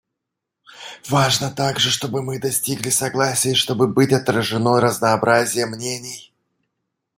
Важно 1.11 1.51
также, 1.51 1.91
чтобы 1.91 2.23
мы 2.23 2.39
достигли 2.39 2.89
согласия 2.89 3.51
и 3.51 3.53
чтобы 3.53 3.87
быть 3.87 4.11
отражено 4.11 4.81
разнообразие 4.81 5.67
мнений. 5.67 6.33